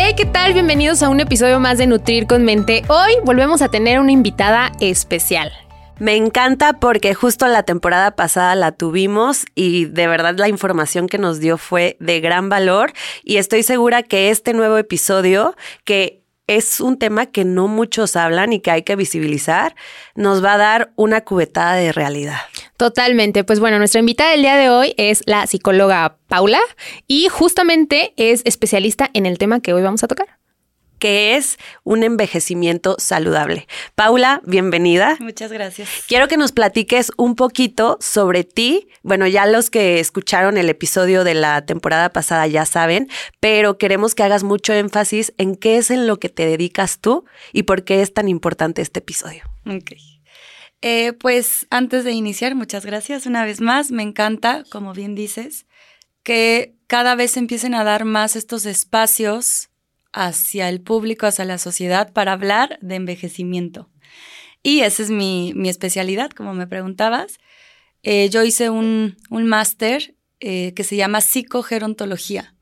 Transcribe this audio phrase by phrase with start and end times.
[0.00, 0.52] Hey, ¿qué tal?
[0.52, 2.84] Bienvenidos a un episodio más de Nutrir con Mente.
[2.86, 5.52] Hoy volvemos a tener una invitada especial.
[5.98, 11.18] Me encanta porque justo la temporada pasada la tuvimos y de verdad la información que
[11.18, 12.92] nos dio fue de gran valor
[13.24, 18.52] y estoy segura que este nuevo episodio que es un tema que no muchos hablan
[18.52, 19.74] y que hay que visibilizar,
[20.14, 22.38] nos va a dar una cubetada de realidad.
[22.78, 23.42] Totalmente.
[23.42, 26.60] Pues bueno, nuestra invitada del día de hoy es la psicóloga Paula
[27.08, 30.38] y justamente es especialista en el tema que hoy vamos a tocar
[30.98, 33.68] que es un envejecimiento saludable.
[33.94, 35.16] Paula, bienvenida.
[35.20, 35.88] Muchas gracias.
[36.08, 38.88] Quiero que nos platiques un poquito sobre ti.
[39.02, 43.08] Bueno, ya los que escucharon el episodio de la temporada pasada ya saben,
[43.38, 47.24] pero queremos que hagas mucho énfasis en qué es en lo que te dedicas tú
[47.52, 49.44] y por qué es tan importante este episodio.
[49.66, 50.17] Ok.
[50.80, 53.90] Eh, pues antes de iniciar, muchas gracias una vez más.
[53.90, 55.66] Me encanta, como bien dices,
[56.22, 59.70] que cada vez empiecen a dar más estos espacios
[60.12, 63.90] hacia el público, hacia la sociedad, para hablar de envejecimiento.
[64.62, 67.38] Y esa es mi, especialidad, como me preguntabas.
[68.02, 72.54] Eh, yo hice un, máster eh, que se llama psicogerontología.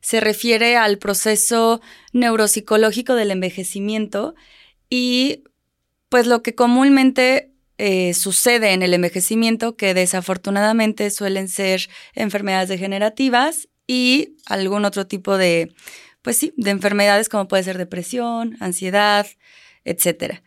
[0.00, 1.80] Se refiere al proceso
[2.12, 4.34] neuropsicológico del envejecimiento
[4.88, 5.42] y
[6.08, 13.68] pues lo que comúnmente eh, sucede en el envejecimiento, que desafortunadamente suelen ser enfermedades degenerativas
[13.86, 15.74] y algún otro tipo de,
[16.22, 19.26] pues sí, de enfermedades como puede ser depresión, ansiedad,
[19.84, 20.42] etcétera.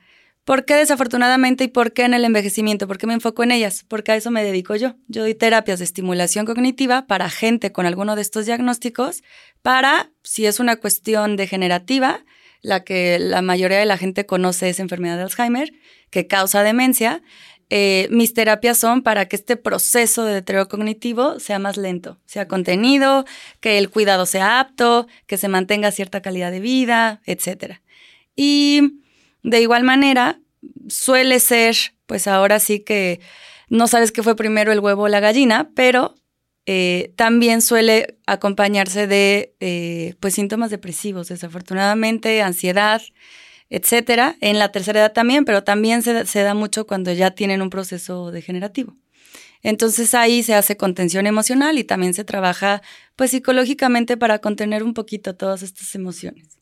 [0.49, 2.87] ¿Por qué desafortunadamente y por qué en el envejecimiento?
[2.87, 3.85] ¿Por qué me enfoco en ellas?
[3.87, 4.95] Porque a eso me dedico yo.
[5.07, 9.21] Yo doy terapias de estimulación cognitiva para gente con alguno de estos diagnósticos,
[9.61, 12.25] para, si es una cuestión degenerativa,
[12.61, 15.71] la que la mayoría de la gente conoce es enfermedad de Alzheimer,
[16.09, 17.21] que causa demencia,
[17.71, 22.47] eh, mis terapias son para que este proceso de deterioro cognitivo sea más lento, sea
[22.47, 23.25] contenido,
[23.59, 27.79] que el cuidado sea apto, que se mantenga cierta calidad de vida, etc.
[28.35, 29.01] Y
[29.43, 30.39] de igual manera,
[30.87, 31.75] suele ser,
[32.07, 33.19] pues ahora sí que
[33.69, 36.15] no sabes qué fue primero el huevo o la gallina, pero
[36.71, 43.01] eh, también suele acompañarse de eh, pues síntomas depresivos, desafortunadamente, ansiedad,
[43.71, 47.71] etcétera, en la tercera edad también, pero también se, da mucho cuando ya tienen un
[47.71, 48.95] proceso degenerativo.
[49.63, 52.83] Entonces ahí se hace contención emocional y también se trabaja
[53.15, 56.59] pues psicológicamente para contener un poquito todas estas emociones.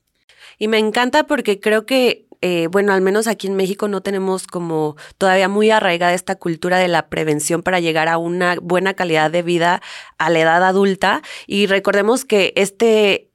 [0.57, 4.47] Y me encanta porque creo que, eh, bueno, al menos aquí en México no tenemos
[4.47, 9.31] como todavía muy arraigada esta cultura de la prevención para llegar a una buena calidad
[9.31, 9.81] de vida
[10.17, 11.21] a la edad adulta.
[11.45, 13.29] Y recordemos que este...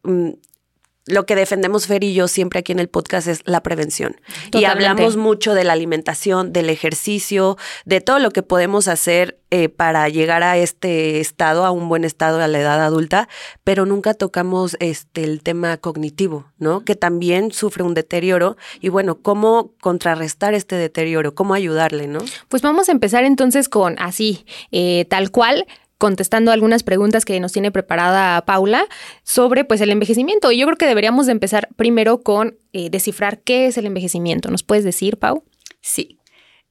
[1.06, 4.20] Lo que defendemos Fer y yo siempre aquí en el podcast es la prevención.
[4.52, 9.68] Y hablamos mucho de la alimentación, del ejercicio, de todo lo que podemos hacer eh,
[9.68, 13.28] para llegar a este estado, a un buen estado a la edad adulta,
[13.64, 16.84] pero nunca tocamos este el tema cognitivo, ¿no?
[16.84, 18.56] Que también sufre un deterioro.
[18.80, 21.34] Y bueno, ¿cómo contrarrestar este deterioro?
[21.34, 22.20] ¿Cómo ayudarle, no?
[22.48, 25.66] Pues vamos a empezar entonces con así, eh, tal cual
[26.02, 28.88] contestando algunas preguntas que nos tiene preparada Paula
[29.22, 30.50] sobre pues el envejecimiento.
[30.50, 34.50] Y yo creo que deberíamos de empezar primero con eh, descifrar qué es el envejecimiento.
[34.50, 35.44] ¿Nos puedes decir, Pau?
[35.80, 36.18] Sí.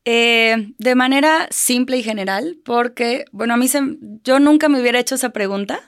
[0.03, 3.79] Eh, de manera simple y general, porque, bueno, a mí se,
[4.25, 5.79] yo nunca me hubiera hecho esa pregunta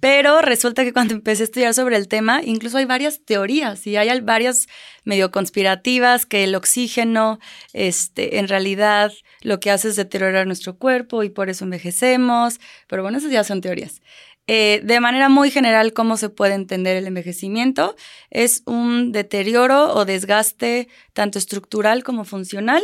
[0.00, 3.96] pero resulta que cuando empecé a estudiar sobre el tema, incluso hay varias teorías y
[3.96, 4.66] hay varias
[5.04, 7.38] medio conspirativas que el oxígeno,
[7.74, 12.60] este, en realidad lo que hace es deteriorar nuestro cuerpo y por eso envejecemos.
[12.86, 14.00] Pero bueno, esas ya son teorías.
[14.46, 17.94] Eh, de manera muy general, ¿cómo se puede entender el envejecimiento?
[18.30, 22.82] Es un deterioro o desgaste tanto estructural como funcional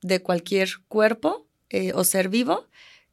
[0.00, 2.66] de cualquier cuerpo eh, o ser vivo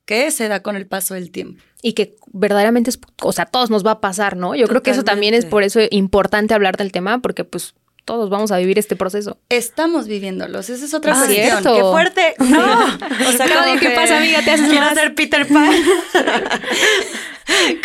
[0.06, 1.64] que se da con el paso del tiempo.
[1.82, 4.56] Y que verdaderamente es, o sea, a todos nos va a pasar, ¿no?
[4.56, 7.74] Yo creo que eso también es por eso importante hablar del tema, porque pues
[8.06, 9.38] todos vamos a vivir este proceso.
[9.50, 11.64] Estamos viviéndolos, esa es otra ah, cuestión.
[11.64, 12.36] ¡Qué fuerte!
[12.40, 12.86] ¡No!
[13.28, 14.42] O sea, Claudia, ¿qué pasa, amiga?
[14.44, 15.74] ¿Te haces Quiero ser Peter Pan.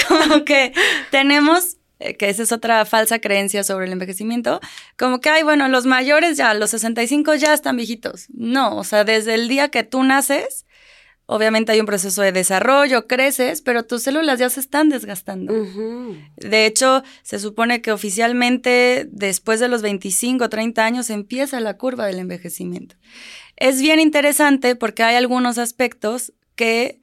[0.08, 0.72] como que
[1.10, 4.60] tenemos eh, que esa es otra falsa creencia sobre el envejecimiento,
[4.98, 8.26] como que, ay, bueno, los mayores ya, los 65 ya están viejitos.
[8.30, 10.66] No, o sea, desde el día que tú naces,
[11.32, 15.54] Obviamente hay un proceso de desarrollo, creces, pero tus células ya se están desgastando.
[16.36, 21.76] De hecho, se supone que oficialmente después de los 25 o 30 años empieza la
[21.76, 22.96] curva del envejecimiento.
[23.54, 27.00] Es bien interesante porque hay algunos aspectos que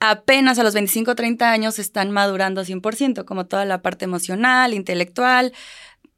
[0.00, 4.74] apenas a los 25 o 30 años están madurando 100%, como toda la parte emocional,
[4.74, 5.52] intelectual,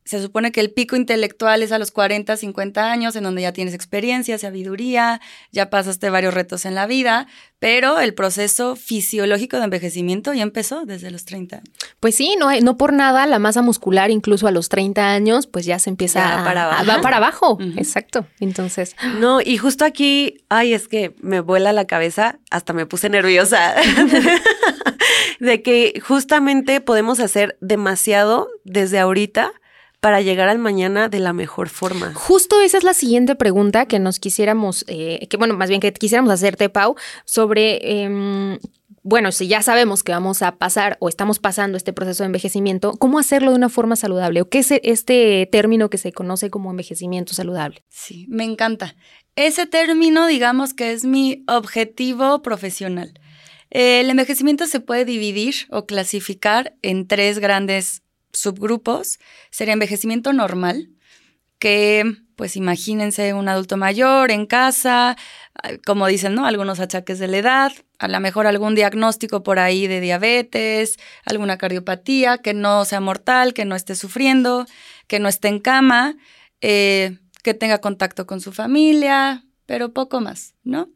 [0.06, 3.52] se supone que el pico intelectual es a los 40, 50 años, en donde ya
[3.52, 5.20] tienes experiencia, sabiduría,
[5.50, 7.26] ya pasaste varios retos en la vida,
[7.58, 11.68] pero el proceso fisiológico de envejecimiento ya empezó desde los 30 años.
[11.98, 15.66] Pues sí, no, no por nada la masa muscular incluso a los 30 años, pues
[15.66, 16.86] ya se empieza a, para abajo.
[16.86, 18.26] va para abajo, exacto.
[18.38, 23.08] Entonces, no, y justo aquí, ay, es que me vuela la cabeza, hasta me puse
[23.08, 23.74] nerviosa.
[25.40, 29.52] de que justamente podemos hacer demasiado desde ahorita
[30.06, 32.14] para llegar al mañana de la mejor forma?
[32.14, 35.92] Justo esa es la siguiente pregunta que nos quisiéramos, eh, que bueno, más bien que
[35.92, 36.94] quisiéramos hacerte, Pau,
[37.24, 38.02] sobre...
[38.04, 38.56] Em,
[39.02, 42.92] bueno, si ya sabemos que vamos a pasar o estamos pasando este proceso de envejecimiento,
[42.92, 44.42] ¿cómo hacerlo de una forma saludable?
[44.42, 47.82] ¿O qué es este término que se conoce como envejecimiento saludable?
[47.88, 48.94] Sí, me encanta.
[49.34, 53.18] Ese término, digamos que es mi objetivo profesional.
[53.70, 58.04] El envejecimiento se puede dividir o clasificar en tres grandes
[58.36, 59.18] subgrupos
[59.50, 60.90] sería envejecimiento normal,
[61.58, 62.04] que
[62.36, 65.16] pues imagínense un adulto mayor en casa,
[65.86, 66.46] como dicen, ¿no?
[66.46, 71.56] Algunos achaques de la edad, a lo mejor algún diagnóstico por ahí de diabetes, alguna
[71.56, 74.66] cardiopatía, que no sea mortal, que no esté sufriendo,
[75.06, 76.16] que no esté en cama,
[76.60, 80.90] eh, que tenga contacto con su familia, pero poco más, ¿no?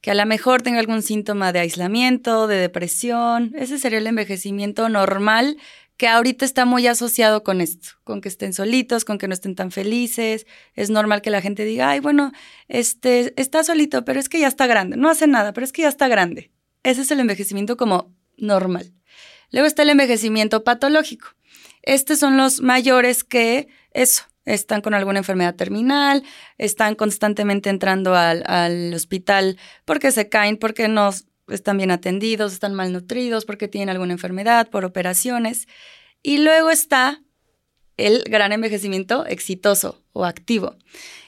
[0.00, 4.88] Que a lo mejor tenga algún síntoma de aislamiento, de depresión, ese sería el envejecimiento
[4.88, 5.58] normal
[6.00, 9.54] que ahorita está muy asociado con esto, con que estén solitos, con que no estén
[9.54, 10.46] tan felices.
[10.72, 12.32] Es normal que la gente diga, ay, bueno,
[12.68, 14.96] este, está solito, pero es que ya está grande.
[14.96, 16.52] No hace nada, pero es que ya está grande.
[16.84, 18.94] Ese es el envejecimiento como normal.
[19.50, 21.34] Luego está el envejecimiento patológico.
[21.82, 26.22] Estos son los mayores que eso, están con alguna enfermedad terminal,
[26.56, 31.10] están constantemente entrando al, al hospital porque se caen, porque no
[31.50, 35.66] están bien atendidos, están malnutridos porque tienen alguna enfermedad, por operaciones.
[36.22, 37.22] Y luego está
[37.96, 40.76] el gran envejecimiento exitoso o activo.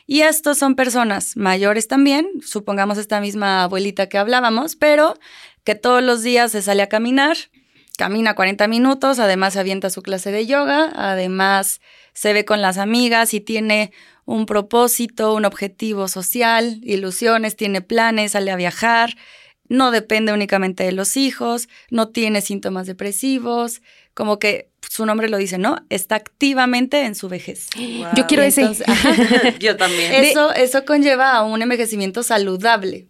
[0.07, 5.15] Y estos son personas mayores también, supongamos esta misma abuelita que hablábamos, pero
[5.65, 7.37] que todos los días se sale a caminar,
[7.97, 11.81] camina 40 minutos, además se avienta su clase de yoga, además
[12.15, 13.93] se ve con las amigas y tiene
[14.25, 19.17] un propósito, un objetivo social, ilusiones, tiene planes, sale a viajar,
[19.73, 23.81] no depende únicamente de los hijos, no tiene síntomas depresivos,
[24.15, 25.77] como que su nombre lo dice, ¿no?
[25.89, 27.69] Está activamente en su vejez.
[28.15, 28.69] Yo quiero ese.
[29.59, 30.13] Yo también.
[30.13, 33.09] Eso, eso conlleva a un envejecimiento saludable.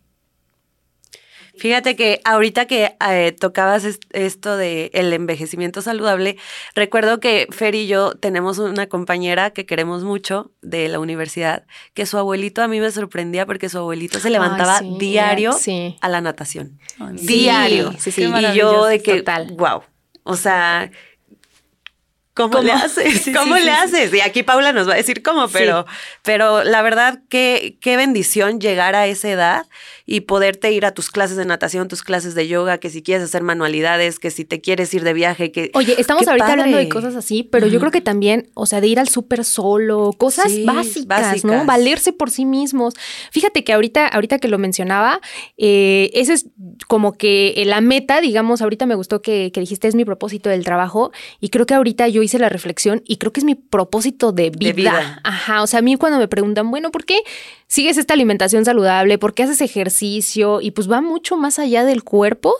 [1.57, 6.37] Fíjate que ahorita que eh, tocabas esto de el envejecimiento saludable,
[6.75, 12.07] recuerdo que Fer y yo tenemos una compañera que queremos mucho de la universidad, que
[12.07, 15.53] su abuelito a mí me sorprendía porque su abuelito se levantaba diario
[16.01, 16.79] a la natación.
[17.13, 17.93] diario.
[17.93, 19.23] y yo de que,
[19.57, 19.83] wow.
[20.25, 20.91] O sea,
[22.35, 23.31] ¿Cómo, le haces?
[23.37, 24.13] ¿Cómo le haces?
[24.15, 25.87] Y aquí Paula nos va a decir cómo, pero,
[26.23, 29.67] pero la verdad, qué, qué bendición llegar a esa edad
[30.07, 33.25] y poderte ir a tus clases de natación, tus clases de yoga, que si quieres
[33.25, 35.71] hacer manualidades, que si te quieres ir de viaje, que...
[35.75, 38.89] Oye, estamos ahorita hablando de cosas así, pero yo creo que también, o sea, de
[38.89, 41.65] ir al súper solo, cosas básicas, ¿no?
[41.65, 42.95] Valerse por sí mismos.
[43.31, 45.21] Fíjate que ahorita, ahorita que lo mencionaba,
[45.57, 46.47] eh, ese es
[46.89, 50.65] como que la meta, digamos, ahorita me gustó que, que dijiste, es mi propósito del
[50.65, 54.33] trabajo y creo que ahorita yo hice la reflexión y creo que es mi propósito
[54.33, 54.67] de vida.
[54.69, 55.21] de vida.
[55.25, 57.21] Ajá, o sea, a mí cuando me preguntan, bueno, ¿por qué
[57.67, 59.19] sigues esta alimentación saludable?
[59.19, 60.61] ¿Por qué haces ejercicio?
[60.61, 62.55] Y pues va mucho más allá del cuerpo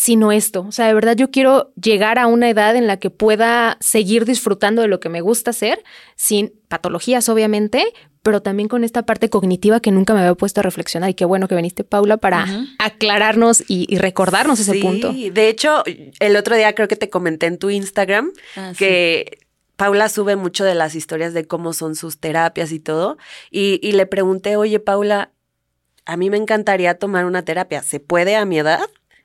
[0.00, 0.64] sino esto.
[0.66, 4.24] O sea, de verdad yo quiero llegar a una edad en la que pueda seguir
[4.24, 5.84] disfrutando de lo que me gusta hacer,
[6.16, 7.84] sin patologías obviamente,
[8.22, 11.10] pero también con esta parte cognitiva que nunca me había puesto a reflexionar.
[11.10, 12.46] Y qué bueno que viniste, Paula, para
[12.78, 15.12] aclararnos y, recordarnos ese punto.
[15.12, 15.82] De hecho,
[16.18, 19.38] el otro día creo que te comenté en tu Instagram ah, que
[19.76, 23.16] Paula sube mucho de las historias de cómo son sus terapias y todo.
[23.50, 25.32] Y, y le pregunté, oye, Paula,
[26.04, 27.82] a mí me encantaría tomar una terapia.
[27.82, 28.80] ¿Se puede a mi edad?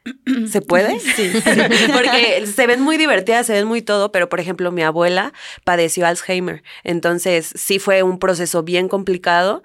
[0.48, 1.00] ¿Se puede?
[1.00, 1.32] Sí,
[1.94, 5.34] Porque se ven muy divertidas, se ven muy todo, pero por ejemplo, mi abuela
[5.64, 6.64] padeció Alzheimer.
[6.84, 9.64] Entonces, sí fue un proceso bien complicado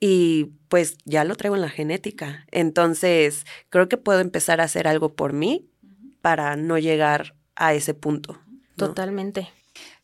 [0.00, 2.44] y pues ya lo traigo en la genética.
[2.50, 5.66] Entonces, creo que puedo empezar a hacer algo por mí
[6.20, 8.38] para no llegar a ese punto.
[8.76, 9.48] Totalmente.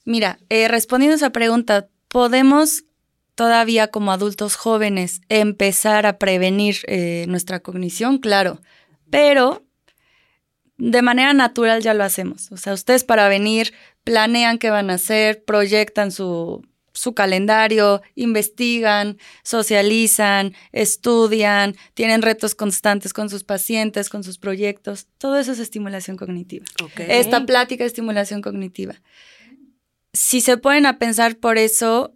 [0.04, 2.85] Mira, eh, respondiendo a esa pregunta, podemos
[3.35, 8.61] todavía como adultos jóvenes empezar a prevenir eh, nuestra cognición, claro,
[9.11, 9.63] pero
[10.76, 12.50] de manera natural ya lo hacemos.
[12.52, 16.62] O sea, ustedes para venir planean qué van a hacer, proyectan su,
[16.95, 25.09] su calendario, investigan, socializan, estudian, tienen retos constantes con sus pacientes, con sus proyectos.
[25.19, 26.66] Todo eso es estimulación cognitiva.
[26.97, 28.95] Esta plática es estimulación cognitiva.
[30.12, 32.14] Si se ponen a pensar por eso,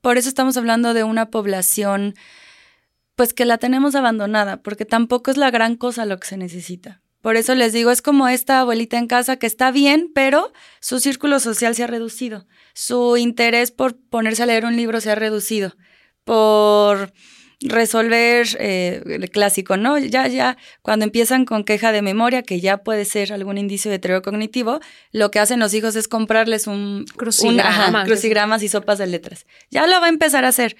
[0.00, 2.14] por eso estamos hablando de una población
[3.14, 7.02] pues que la tenemos abandonada, porque tampoco es la gran cosa lo que se necesita.
[7.20, 11.00] Por eso les digo, es como esta abuelita en casa que está bien, pero su
[11.00, 12.46] círculo social se ha reducido.
[12.74, 15.74] Su interés por ponerse a leer un libro se ha reducido.
[16.24, 17.12] Por
[17.60, 19.98] resolver eh, el clásico, ¿no?
[19.98, 23.96] Ya, ya, cuando empiezan con queja de memoria, que ya puede ser algún indicio de
[23.96, 29.46] deterioro cognitivo, lo que hacen los hijos es comprarles un crucigramas y sopas de letras.
[29.70, 30.76] Ya lo va a empezar a hacer.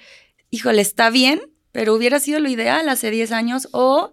[0.51, 1.41] Híjole, está bien,
[1.71, 4.11] pero hubiera sido lo ideal hace 10 años o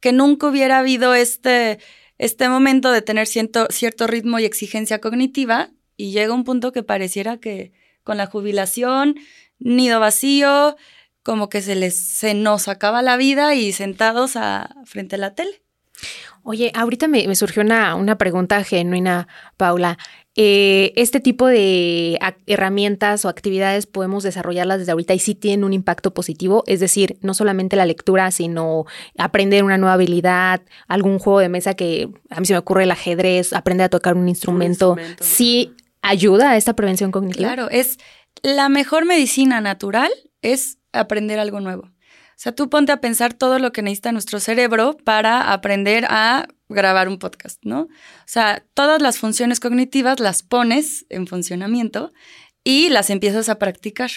[0.00, 1.78] que nunca hubiera habido este,
[2.18, 3.68] este momento de tener cierto,
[4.06, 7.72] ritmo y exigencia cognitiva y llega un punto que pareciera que
[8.04, 9.16] con la jubilación,
[9.58, 10.76] nido vacío,
[11.22, 14.34] como que se les se nos acaba la vida y sentados
[14.84, 15.62] frente a la tele.
[16.42, 19.98] Oye, ahorita me, me surgió una, una, pregunta genuina, Paula.
[20.40, 22.16] Eh, este tipo de
[22.46, 27.18] herramientas o actividades podemos desarrollarlas desde ahorita y sí tienen un impacto positivo, es decir,
[27.22, 28.84] no solamente la lectura, sino
[29.18, 32.92] aprender una nueva habilidad, algún juego de mesa que a mí se me ocurre el
[32.92, 35.24] ajedrez, aprender a tocar un instrumento, un instrumento.
[35.24, 37.52] sí ayuda a esta prevención cognitiva.
[37.54, 37.98] Claro, es
[38.42, 41.90] la mejor medicina natural es aprender algo nuevo.
[42.38, 47.08] Sea, tú ponte a pensar todo lo que necesita nuestro cerebro para aprender a grabar
[47.08, 47.80] un podcast, ¿no?
[47.80, 47.88] O
[48.26, 52.12] sea, todas las funciones cognitivas las pones en funcionamiento
[52.62, 54.10] y las empiezas a practicar.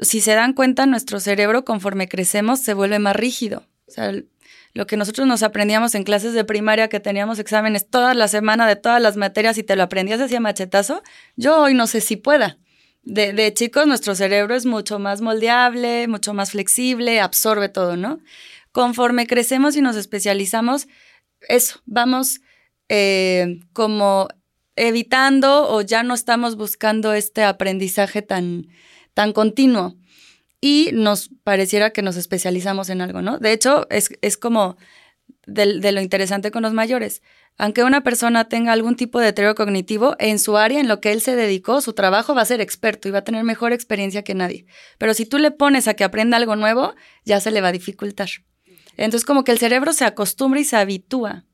[0.00, 3.62] Si se dan cuenta, nuestro cerebro conforme crecemos se vuelve más rígido.
[3.86, 4.12] O sea,
[4.72, 8.66] lo que nosotros nos aprendíamos en clases de primaria, que teníamos exámenes toda la semana
[8.66, 11.00] de todas las materias y te lo aprendías hacia machetazo,
[11.36, 12.58] yo hoy no sé si pueda.
[13.06, 18.18] De, chicos, nuestro cerebro es mucho más moldeable, mucho más flexible, absorbe todo, ¿no?
[18.72, 20.88] Conforme crecemos y nos especializamos,
[21.48, 22.40] eso, vamos
[22.88, 24.26] eh, como
[24.74, 28.66] evitando o ya no estamos buscando este aprendizaje tan,
[29.14, 29.96] tan continuo
[30.60, 33.38] y nos pareciera que nos especializamos en algo, ¿no?
[33.38, 34.76] De hecho, es, es como
[35.46, 37.22] de, lo interesante con los mayores.
[37.58, 41.12] Aunque una persona tenga algún tipo de deterioro cognitivo, en su área, en lo que
[41.12, 44.22] él se dedicó, su trabajo va a ser experto y va a tener mejor experiencia
[44.22, 44.66] que nadie.
[44.98, 47.72] Pero si tú le pones a que aprenda algo nuevo, ya se le va a
[47.72, 48.28] dificultar.
[48.96, 51.44] Entonces, como que el cerebro se acostumbra y se habitúa.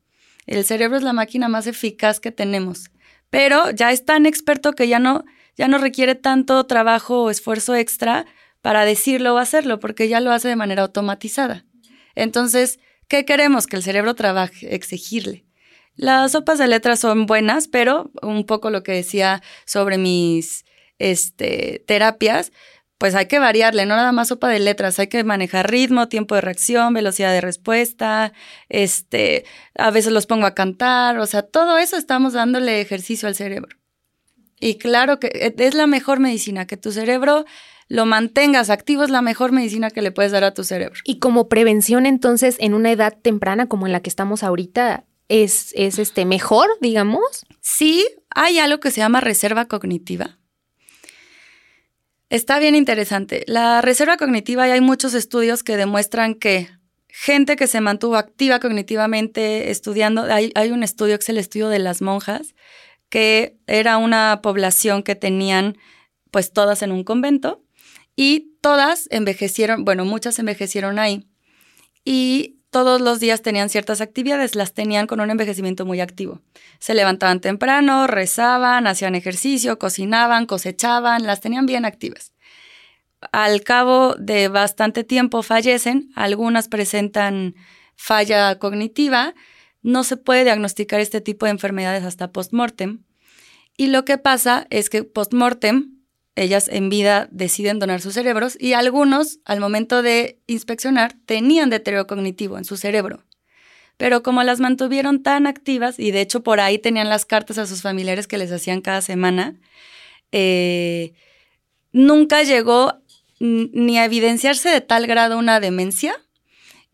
[0.46, 2.90] El cerebro es la máquina más eficaz que tenemos.
[3.30, 5.24] Pero ya es tan experto que ya no,
[5.56, 8.26] ya no requiere tanto trabajo o esfuerzo extra
[8.60, 11.64] para decirlo o hacerlo, porque ya lo hace de manera automatizada.
[12.14, 12.78] Entonces,
[13.12, 13.66] ¿qué queremos?
[13.66, 15.44] Que el cerebro trabaje, exigirle.
[15.96, 20.64] Las sopas de letras son buenas, pero un poco lo que decía sobre mis
[20.98, 22.52] este, terapias,
[22.96, 26.36] pues hay que variarle, no nada más sopa de letras, hay que manejar ritmo, tiempo
[26.36, 28.32] de reacción, velocidad de respuesta,
[28.70, 29.44] este,
[29.76, 33.76] a veces los pongo a cantar, o sea, todo eso estamos dándole ejercicio al cerebro.
[34.58, 37.44] Y claro que e, es la mejor medicina, que tu cerebro
[37.92, 40.98] lo mantengas activo es la mejor medicina que le puedes dar a tu cerebro.
[41.04, 45.74] Y como prevención, entonces, en una edad temprana como en la que estamos ahorita, ¿es,
[45.76, 47.44] es este mejor, digamos?
[47.60, 50.38] Sí, hay algo que se llama reserva cognitiva
[52.30, 53.44] Está bien interesante.
[53.46, 56.70] La reserva cognitiva, y hay muchos estudios que demuestran que
[57.08, 61.68] gente que se mantuvo activa cognitivamente estudiando, hay, hay un estudio que es el estudio
[61.68, 62.54] de las monjas,
[63.10, 65.76] que era una población que tenían
[66.30, 67.61] pues todas en un convento
[68.16, 71.26] y todas envejecieron, bueno, muchas envejecieron ahí.
[72.04, 76.40] Y todos los días tenían ciertas actividades, las tenían con un envejecimiento muy activo.
[76.78, 82.32] Se levantaban temprano, rezaban, hacían ejercicio, cocinaban, cosechaban, las tenían bien activas.
[83.30, 87.54] Al cabo de bastante tiempo fallecen, algunas presentan
[87.94, 89.34] falla cognitiva,
[89.82, 93.04] no se puede diagnosticar este tipo de enfermedades hasta post-mortem.
[93.76, 96.01] Y lo que pasa es que post-mortem
[96.34, 102.06] ellas en vida deciden donar sus cerebros y algunos, al momento de inspeccionar, tenían deterioro
[102.06, 103.24] cognitivo en su cerebro.
[103.98, 107.66] Pero como las mantuvieron tan activas, y de hecho por ahí tenían las cartas a
[107.66, 109.60] sus familiares que les hacían cada semana,
[110.32, 111.12] eh,
[111.92, 113.02] nunca llegó
[113.38, 116.14] ni a evidenciarse de tal grado una demencia.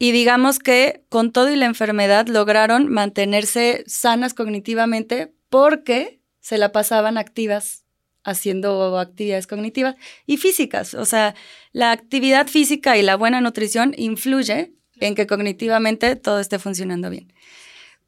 [0.00, 6.72] Y digamos que con todo y la enfermedad lograron mantenerse sanas cognitivamente porque se la
[6.72, 7.84] pasaban activas
[8.28, 10.94] haciendo actividades cognitivas y físicas.
[10.94, 11.34] O sea,
[11.72, 17.32] la actividad física y la buena nutrición influye en que cognitivamente todo esté funcionando bien.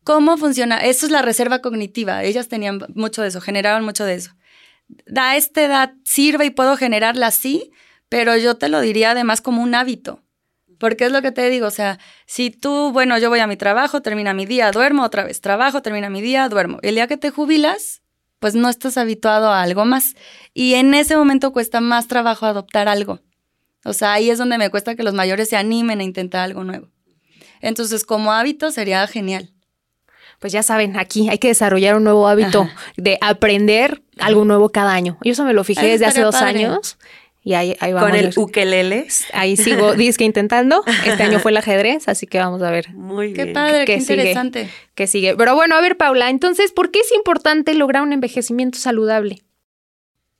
[0.04, 0.78] ¿Cómo funciona?
[0.78, 2.24] Eso es la reserva cognitiva.
[2.24, 4.32] Ellas tenían mucho de eso, generaban mucho de eso.
[5.14, 7.70] A esta edad sirve y puedo generarla así,
[8.08, 10.22] pero yo te lo diría además como un hábito.
[10.78, 13.58] Porque es lo que te digo, o sea, si tú, bueno, yo voy a mi
[13.58, 16.78] trabajo, termina mi día, duermo otra vez, trabajo, termina mi día, duermo.
[16.80, 18.00] El día que te jubilas,
[18.40, 20.16] pues no estás habituado a algo más.
[20.52, 23.20] Y en ese momento cuesta más trabajo adoptar algo.
[23.84, 26.64] O sea, ahí es donde me cuesta que los mayores se animen a intentar algo
[26.64, 26.88] nuevo.
[27.60, 29.52] Entonces, como hábito sería genial.
[30.38, 34.92] Pues ya saben, aquí hay que desarrollar un nuevo hábito de aprender algo nuevo cada
[34.94, 35.18] año.
[35.22, 36.96] Yo eso me lo fijé desde hace dos años
[37.42, 38.10] y ahí, ahí vamos.
[38.10, 39.06] Con el ukelele.
[39.32, 40.84] Ahí sigo, disque intentando.
[41.06, 42.92] Este año fue el ajedrez, así que vamos a ver.
[42.94, 43.54] Muy Qué bien.
[43.54, 44.14] padre, qué, sigue?
[44.14, 44.70] interesante.
[44.94, 45.34] ¿Qué sigue?
[45.36, 49.42] Pero bueno, a ver, Paula, entonces, ¿por qué es importante lograr un envejecimiento saludable?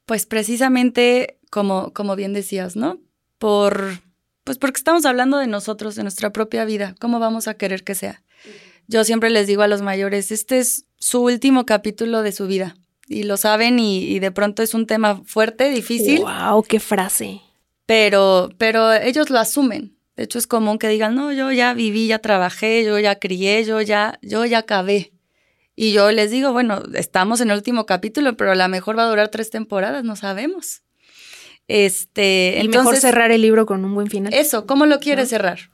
[0.05, 2.99] Pues precisamente, como, como bien decías, ¿no?
[3.39, 4.01] Por,
[4.45, 7.95] pues porque estamos hablando de nosotros, de nuestra propia vida, cómo vamos a querer que
[7.95, 8.23] sea.
[8.89, 12.77] Yo siempre les digo a los mayores, este es su último capítulo de su vida.
[13.13, 16.63] Y lo saben y, y de pronto es un tema fuerte, difícil, ¡Wow!
[16.63, 17.41] ¡Qué frase!
[17.85, 19.97] pero, pero ellos lo asumen.
[20.17, 23.65] De hecho, es común que digan, no, yo ya viví, ya trabajé, yo ya crié,
[23.65, 25.13] yo ya, yo ya acabé.
[25.75, 29.05] Y yo les digo, bueno, estamos en el último capítulo, pero a lo mejor va
[29.05, 30.83] a durar tres temporadas, no sabemos.
[31.69, 34.33] Este, Y entonces, mejor cerrar el libro con un buen final.
[34.35, 35.71] eso, ¿cómo lo quieres cerrar?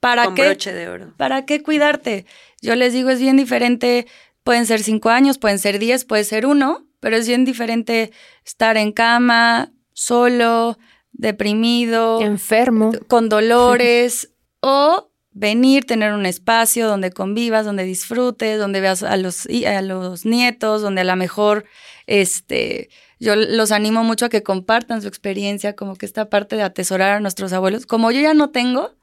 [0.00, 0.42] ¿Para Con qué?
[0.46, 1.14] broche de oro.
[1.16, 2.26] ¿Para qué cuidarte?
[2.62, 4.06] Yo les digo, es bien diferente,
[4.44, 8.12] pueden ser cinco años, pueden ser diez, puede ser uno, pero es bien diferente
[8.44, 10.78] estar en cama, solo,
[11.12, 12.92] deprimido, Enfermo.
[13.08, 19.46] con dolores, o venir, tener un espacio donde convivas, donde disfrutes, donde veas a los,
[19.46, 21.64] a los nietos, donde a lo mejor,
[22.06, 26.62] este, yo los animo mucho a que compartan su experiencia, como que esta parte de
[26.62, 27.86] atesorar a nuestros abuelos.
[27.86, 28.94] Como yo ya no tengo,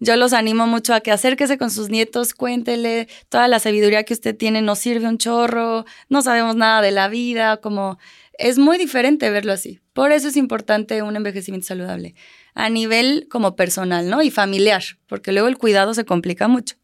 [0.00, 4.14] yo los animo mucho a que acérquese con sus nietos, cuéntele toda la sabiduría que
[4.14, 7.98] usted tiene, nos sirve un chorro, no sabemos nada de la vida, como
[8.38, 9.80] es muy diferente verlo así.
[9.92, 12.14] Por eso es importante un envejecimiento saludable,
[12.54, 14.22] a nivel como personal, ¿no?
[14.22, 16.76] Y familiar, porque luego el cuidado se complica mucho.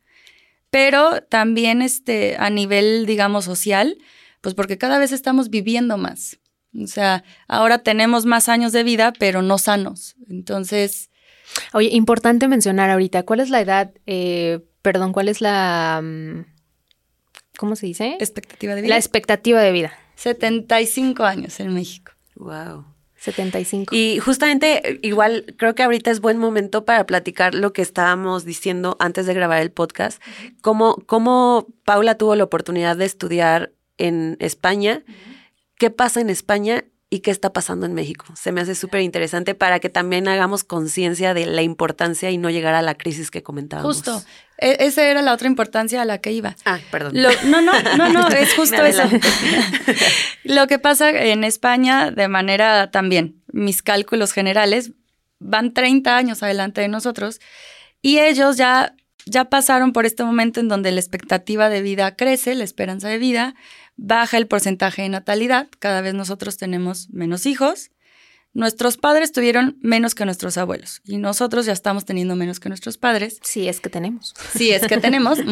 [0.70, 3.98] Pero también este, a nivel, digamos, social,
[4.40, 6.38] pues porque cada vez estamos viviendo más.
[6.74, 10.16] O sea, ahora tenemos más años de vida, pero no sanos.
[10.30, 11.10] Entonces,
[11.72, 13.92] Oye, importante mencionar ahorita, ¿cuál es la edad?
[14.06, 16.00] eh, perdón, ¿cuál es la...
[16.02, 16.44] mm,
[17.56, 18.16] ¿Cómo se dice?
[18.18, 18.90] expectativa de vida.
[18.90, 19.92] La expectativa de vida.
[20.16, 22.12] 75 años en México.
[22.36, 22.84] Wow.
[23.16, 23.94] 75.
[23.94, 28.44] Y justamente, eh, igual, creo que ahorita es buen momento para platicar lo que estábamos
[28.44, 30.20] diciendo antes de grabar el podcast.
[30.60, 35.04] Cómo, cómo Paula tuvo la oportunidad de estudiar en España,
[35.78, 38.24] qué pasa en España y qué está pasando en México.
[38.34, 42.48] Se me hace súper interesante para que también hagamos conciencia de la importancia y no
[42.48, 43.96] llegar a la crisis que comentábamos.
[43.96, 44.22] Justo.
[44.56, 46.56] E- esa era la otra importancia a la que iba.
[46.64, 47.12] Ah, perdón.
[47.14, 49.02] Lo- no, no, no, no, es justo eso.
[50.44, 54.92] Lo que pasa en España, de manera también, mis cálculos generales,
[55.38, 57.40] van 30 años adelante de nosotros
[58.00, 58.94] y ellos ya,
[59.26, 63.18] ya pasaron por este momento en donde la expectativa de vida crece, la esperanza de
[63.18, 63.54] vida,
[63.96, 67.90] baja el porcentaje de natalidad, cada vez nosotros tenemos menos hijos.
[68.54, 72.98] Nuestros padres tuvieron menos que nuestros abuelos y nosotros ya estamos teniendo menos que nuestros
[72.98, 73.38] padres.
[73.42, 74.34] Sí, es que tenemos.
[74.54, 75.38] Sí, es que tenemos.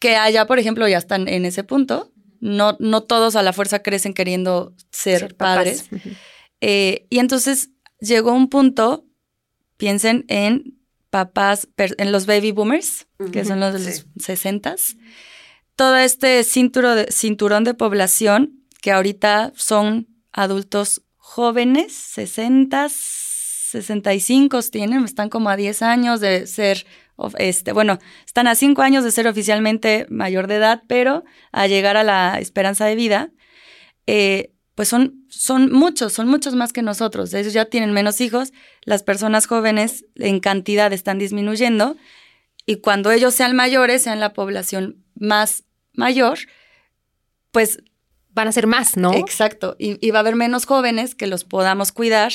[0.00, 2.12] Que allá, por ejemplo, ya están en ese punto.
[2.40, 5.88] No, no todos a la fuerza crecen queriendo ser, padres.
[6.60, 9.06] Eh, y entonces llegó un punto,
[9.78, 13.84] piensen en papás, en los baby boomers, que son los de sí.
[13.86, 14.96] los sesentas.
[15.76, 25.50] Todo este cinturón de población que ahorita son adultos jóvenes, 60, 65 tienen, están como
[25.50, 26.86] a 10 años de ser,
[27.38, 31.96] este, bueno, están a 5 años de ser oficialmente mayor de edad, pero a llegar
[31.96, 33.32] a la esperanza de vida,
[34.06, 37.34] eh, pues son, son muchos, son muchos más que nosotros.
[37.34, 41.96] Ellos ya tienen menos hijos, las personas jóvenes en cantidad están disminuyendo
[42.66, 46.38] y cuando ellos sean mayores, sean la población más mayor,
[47.50, 47.82] pues
[48.36, 49.12] Van a ser más, ¿no?
[49.14, 49.76] Exacto.
[49.78, 52.32] Y, y va a haber menos jóvenes que los podamos cuidar.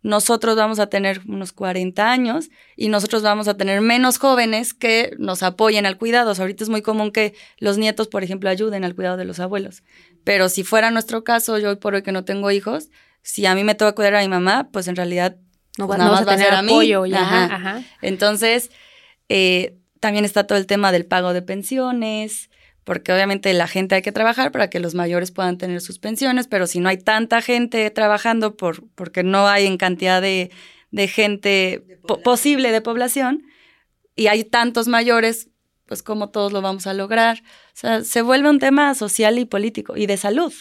[0.00, 5.14] Nosotros vamos a tener unos 40 años y nosotros vamos a tener menos jóvenes que
[5.18, 6.30] nos apoyen al cuidado.
[6.30, 9.26] O sea, ahorita es muy común que los nietos, por ejemplo, ayuden al cuidado de
[9.26, 9.82] los abuelos.
[10.24, 12.88] Pero si fuera nuestro caso, yo hoy por hoy que no tengo hijos,
[13.20, 15.36] si a mí me toca cuidar a mi mamá, pues en realidad
[15.76, 16.72] No, pues va- no vas a ser tener a mí.
[16.72, 17.04] apoyo.
[17.04, 17.54] ya, Ajá.
[17.54, 17.82] ajá.
[18.00, 18.70] Entonces,
[19.28, 22.50] eh, también está todo el tema del pago de pensiones,
[22.84, 26.46] porque obviamente la gente hay que trabajar para que los mayores puedan tener sus pensiones,
[26.46, 30.50] pero si no hay tanta gente trabajando por, porque no hay en cantidad de,
[31.08, 31.82] gente
[32.22, 33.44] posible de población
[34.14, 35.48] y hay tantos mayores,
[35.86, 37.42] pues cómo todos lo vamos a lograr.
[37.68, 40.52] O sea, se vuelve un tema social y político y de salud.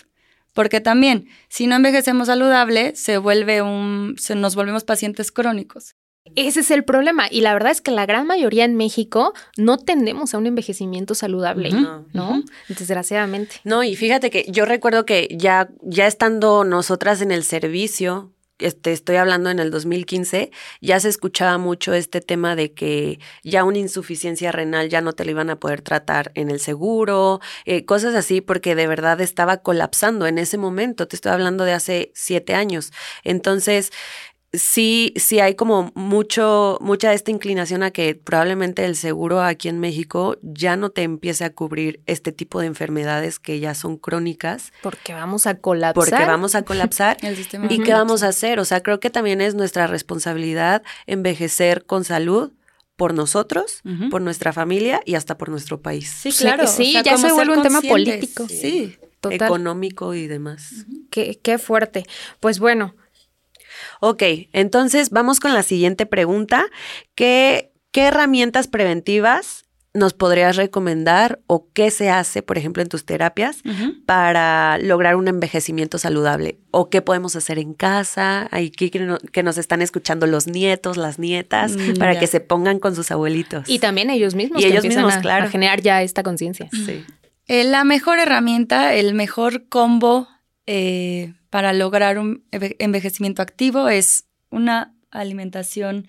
[0.54, 5.98] Porque también, si no envejecemos saludable, se vuelve un, se nos volvemos pacientes crónicos.
[6.36, 7.28] Ese es el problema.
[7.30, 11.16] Y la verdad es que la gran mayoría en México no tendemos a un envejecimiento
[11.16, 11.72] saludable,
[12.14, 12.44] ¿no?
[12.68, 13.58] Desgraciadamente.
[13.64, 18.94] No, y fíjate que yo recuerdo que ya, ya estando nosotras en el servicio, este,
[18.94, 23.80] estoy hablando en el 2015, ya se escuchaba mucho este tema de que ya una
[23.80, 28.16] insuficiencia renal ya no te la iban a poder tratar en el seguro, eh, cosas
[28.16, 31.08] así, porque de verdad estaba colapsando en ese momento.
[31.08, 32.94] Te estoy hablando de hace siete años.
[33.24, 33.92] Entonces,
[34.54, 39.80] sí, sí hay como mucho, mucha esta inclinación a que probablemente el seguro aquí en
[39.80, 44.72] México ya no te empiece a cubrir este tipo de enfermedades que ya son crónicas.
[44.82, 46.10] Porque vamos a colapsar.
[46.10, 47.18] Porque vamos a colapsar.
[47.70, 48.60] ¿Y qué vamos a hacer?
[48.60, 52.52] O sea, creo que también es nuestra responsabilidad envejecer con salud
[52.96, 56.10] por nosotros, por nuestra familia y hasta por nuestro país.
[56.10, 56.68] Sí, claro.
[56.68, 58.48] Sí, ya se vuelve un tema político.
[58.48, 58.98] Sí,
[59.30, 60.86] económico y demás.
[61.10, 62.06] qué, qué fuerte.
[62.40, 62.94] Pues bueno,
[64.06, 66.66] Ok, entonces vamos con la siguiente pregunta.
[67.16, 69.64] ¿Qué, qué herramientas preventivas
[69.94, 73.62] nos podrías recomendar o qué se hace, por ejemplo, en tus terapias
[74.06, 76.58] para lograr un envejecimiento saludable?
[76.72, 78.50] ¿O qué podemos hacer en casa?
[78.52, 82.98] Aquí que, nos están escuchando los nietos, las nietas, mm, para que se pongan con
[82.98, 83.70] sus abuelitos.
[83.70, 84.62] Y también ellos mismos.
[84.62, 85.46] Y ellos mismos, claro.
[85.46, 86.68] A generar ya esta conciencia.
[86.74, 87.06] Sí.
[87.48, 90.28] Eh, la mejor herramienta, el mejor combo
[90.66, 96.08] eh, para lograr un envejecimiento activo es una alimentación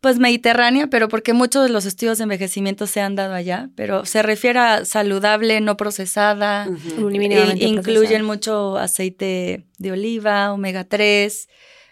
[0.00, 4.06] pues mediterránea, pero porque muchos de los estudios de envejecimiento se han dado allá, pero
[4.06, 11.46] se refiere a saludable, no procesada, eh, incluyen mucho aceite de oliva, omega 3,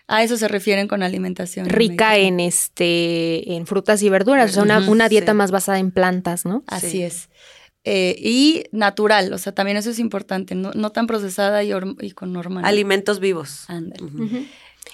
[0.06, 1.68] a eso se refieren con alimentación.
[1.68, 6.46] Rica en este, en frutas y verduras, o sea, una, dieta más basada en plantas,
[6.46, 6.64] ¿no?
[6.66, 7.28] Así es.
[7.84, 11.72] Eh, y natural, o sea, también eso es importante, no, tan procesada y,
[12.12, 12.64] con normal.
[12.64, 13.66] Alimentos vivos.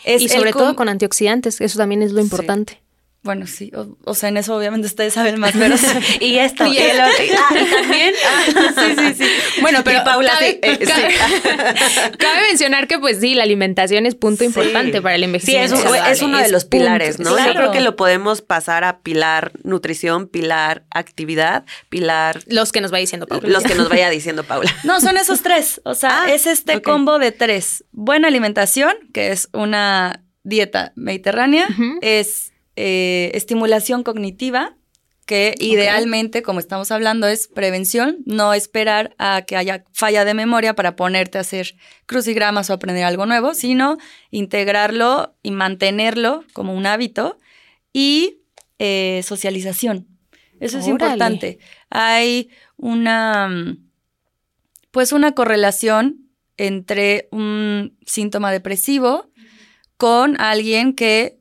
[0.07, 2.81] y sobre todo con antioxidantes, eso también es lo importante.
[3.23, 3.73] Bueno, sí,
[4.05, 5.75] o, sea, en eso obviamente ustedes saben más, pero
[6.21, 8.15] y esto, y, el otro, ah, también.
[8.97, 9.61] sí, sí, sí.
[9.61, 10.79] Bueno, pero Paula, cabe, eh,
[12.19, 15.77] cabe, mencionar que pues sí, la alimentación es punto importante para el envejecimiento.
[15.77, 17.37] Sí, es, uno de los pilares, ¿no?
[17.37, 22.41] Yo creo que lo podemos pasar a pilar nutrición, pilar actividad, pilar...
[22.47, 23.49] Los que nos vaya diciendo Paula.
[23.49, 24.75] Los que nos vaya diciendo Paula.
[24.85, 27.85] No, son esos tres, o sea, ah, es este combo de tres.
[27.91, 31.67] Buena alimentación, que es una dieta mediterránea,
[32.01, 34.77] es eh, estimulación cognitiva,
[35.27, 40.77] que idealmente, como estamos hablando, es prevención, no esperar a que haya falla de memoria
[40.77, 41.75] para ponerte a hacer
[42.07, 43.99] crucigramas o aprender algo nuevo, sino
[44.31, 47.41] integrarlo y mantenerlo como un hábito
[47.93, 48.43] y
[48.79, 50.07] eh, socialización.
[50.61, 51.59] Eso es importante.
[51.91, 53.77] Hay una,
[54.93, 59.33] pues una correlación entre un síntoma depresivo
[59.97, 61.38] con alguien que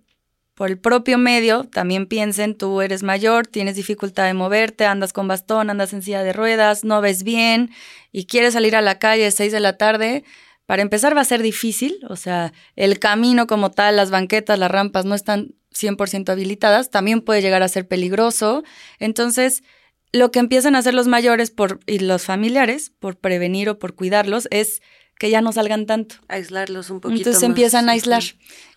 [0.57, 5.27] por el propio medio, también piensen, tú eres mayor, tienes dificultad de moverte, andas con
[5.27, 7.69] bastón, andas en silla de ruedas, no ves bien
[8.11, 10.23] y quieres salir a la calle a 6 de la tarde,
[10.65, 14.71] para empezar va a ser difícil, o sea, el camino como tal, las banquetas, las
[14.71, 18.63] rampas no están 100% habilitadas, también puede llegar a ser peligroso.
[18.97, 19.63] Entonces,
[20.11, 23.93] lo que empiezan a hacer los mayores por, y los familiares, por prevenir o por
[23.93, 24.81] cuidarlos, es
[25.19, 26.15] que ya no salgan tanto.
[26.27, 27.19] Aislarlos un poquito.
[27.19, 28.23] Entonces se empiezan a aislar.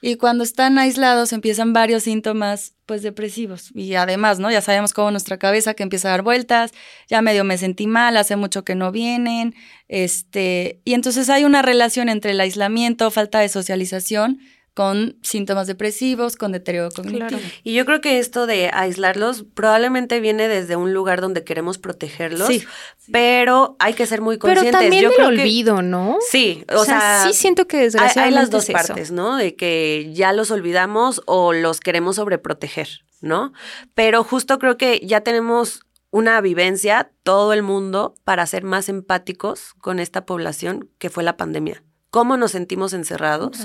[0.01, 3.71] Y cuando están aislados empiezan varios síntomas pues depresivos.
[3.75, 4.51] Y además, ¿no?
[4.51, 6.73] Ya sabemos cómo nuestra cabeza que empieza a dar vueltas,
[7.09, 9.55] ya medio me sentí mal, hace mucho que no vienen,
[9.87, 14.41] este, y entonces hay una relación entre el aislamiento, falta de socialización
[14.75, 17.41] con síntomas depresivos, con deterioro cognitivo.
[17.65, 22.49] Y yo creo que esto de aislarlos probablemente viene desde un lugar donde queremos protegerlos,
[22.49, 22.65] sí.
[23.11, 24.73] pero hay que ser muy conscientes.
[24.73, 26.19] Pero también yo el olvido, ¿no?
[26.29, 29.37] Sí, o, sea, sí siento que desgraciadamente hay, las dos partes, ¿no?
[29.37, 32.89] De que ya los olvidamos o los queremos sobreproteger,
[33.21, 33.53] ¿no?
[33.95, 35.81] Pero justo creo que ya tenemos
[36.13, 41.37] una vivencia, todo el mundo, para ser más empáticos con esta población que fue la
[41.37, 43.59] pandemia cómo nos sentimos encerrados.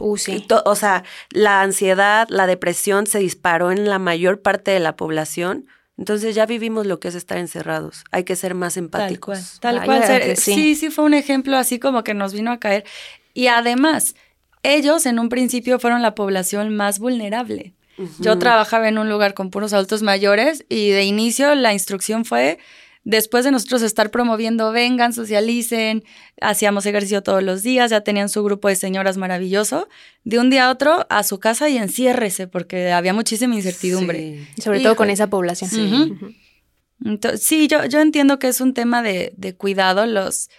[0.00, 0.46] Uh, sí.
[0.64, 5.66] o sea, la ansiedad, la depresión se disparó en la mayor parte de la población.
[5.98, 8.04] Entonces ya vivimos lo que es estar encerrados.
[8.10, 9.58] Hay que ser más empáticos.
[9.60, 10.00] Tal cual.
[10.00, 10.36] Tal cual.
[10.36, 10.74] sí.
[10.74, 12.84] sí, fue un ejemplo así como que nos vino a caer.
[13.32, 14.14] Y además,
[14.62, 17.74] ellos en un principio fueron la población más vulnerable.
[18.18, 22.58] Yo trabajaba en un lugar con puros adultos mayores y de inicio la instrucción fue
[23.06, 26.02] después de nosotros estar promoviendo, vengan, socialicen,
[26.40, 29.88] hacíamos ejercicio todos los días, ya tenían su grupo de señoras maravilloso,
[30.24, 34.48] de un día a otro a su casa y enciérrese, porque había muchísima incertidumbre.
[34.60, 35.70] Sobre todo con esa población.
[35.70, 36.14] Sí,
[37.04, 40.50] Entonces, sí yo, yo entiendo que es un tema de, de cuidado, los,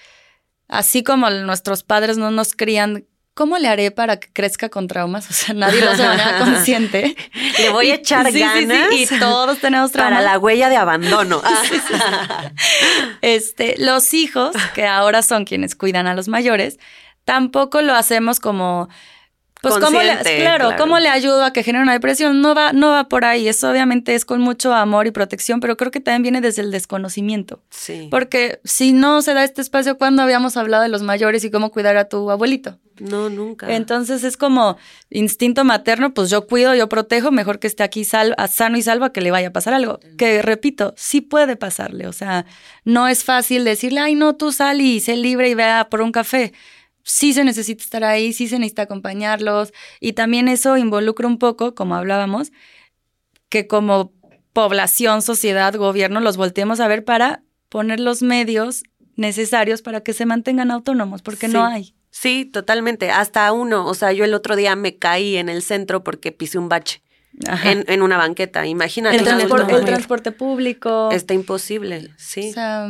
[0.70, 3.06] así como nuestros padres no nos crían
[3.38, 5.30] ¿cómo le haré para que crezca con traumas?
[5.30, 7.16] O sea, nadie lo hace de manera consciente.
[7.60, 8.92] Le voy a echar ganas.
[8.92, 10.20] y todos tenemos traumas.
[10.20, 11.42] Para la huella de abandono.
[13.22, 16.80] este, los hijos, que ahora son quienes cuidan a los mayores,
[17.24, 18.90] tampoco lo hacemos como
[19.62, 22.92] pues cómo le, claro, cómo le ayudo a que genere una depresión, no va, no
[22.92, 23.48] va por ahí.
[23.48, 26.72] Eso obviamente es con mucho amor y protección, pero creo que también viene desde el
[26.72, 27.62] desconocimiento.
[27.70, 28.08] Sí.
[28.10, 31.72] Porque si no se da este espacio, ¿cuándo habíamos hablado de los mayores y cómo
[31.72, 32.80] cuidar a tu abuelito?
[33.00, 33.74] No, nunca.
[33.74, 34.78] Entonces es como
[35.10, 39.14] instinto materno, pues yo cuido, yo protejo, mejor que esté aquí sano y salvo a
[39.14, 40.00] que le vaya a pasar algo.
[40.18, 42.08] Que repito, sí puede pasarle.
[42.08, 42.46] O sea,
[42.84, 46.12] no es fácil decirle, ay, no, tú sal y sé libre y vea por un
[46.12, 46.54] café
[47.08, 51.74] sí se necesita estar ahí, sí se necesita acompañarlos y también eso involucra un poco,
[51.74, 52.52] como hablábamos,
[53.48, 54.12] que como
[54.52, 58.84] población, sociedad, gobierno los volteemos a ver para poner los medios
[59.16, 61.94] necesarios para que se mantengan autónomos, porque no hay.
[62.20, 63.12] Sí, totalmente.
[63.12, 66.58] Hasta uno, o sea, yo el otro día me caí en el centro porque pisé
[66.58, 67.04] un bache.
[67.64, 69.18] En, en, una banqueta, imagínate.
[69.18, 71.12] El, transporte, el transporte público.
[71.12, 72.50] Está imposible, sí.
[72.50, 72.90] O sea,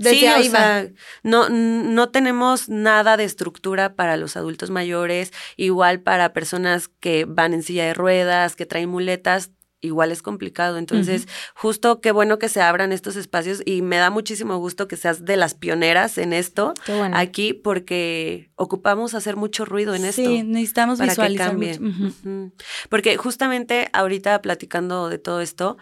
[0.00, 0.88] sí, o sea,
[1.22, 7.54] no, no tenemos nada de estructura para los adultos mayores, igual para personas que van
[7.54, 10.78] en silla de ruedas, que traen muletas, igual es complicado.
[10.78, 14.96] Entonces, justo qué bueno que se abran estos espacios y me da muchísimo gusto que
[14.96, 16.74] seas de las pioneras en esto
[17.12, 20.22] aquí porque ocupamos hacer mucho ruido en esto.
[20.22, 22.50] Sí, necesitamos para visualizar que
[22.88, 25.76] Porque justamente ahorita platicando de todo esto,